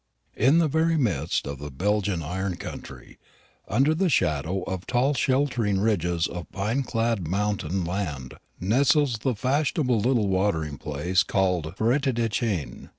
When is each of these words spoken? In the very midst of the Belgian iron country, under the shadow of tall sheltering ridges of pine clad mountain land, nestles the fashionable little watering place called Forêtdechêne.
In 0.35 0.57
the 0.57 0.67
very 0.67 0.97
midst 0.97 1.45
of 1.45 1.59
the 1.59 1.69
Belgian 1.69 2.23
iron 2.23 2.55
country, 2.55 3.19
under 3.67 3.93
the 3.93 4.09
shadow 4.09 4.63
of 4.63 4.87
tall 4.87 5.13
sheltering 5.13 5.79
ridges 5.79 6.25
of 6.25 6.51
pine 6.51 6.81
clad 6.81 7.27
mountain 7.27 7.83
land, 7.85 8.33
nestles 8.59 9.19
the 9.19 9.35
fashionable 9.35 9.99
little 9.99 10.27
watering 10.27 10.79
place 10.79 11.21
called 11.21 11.75
Forêtdechêne. 11.77 12.89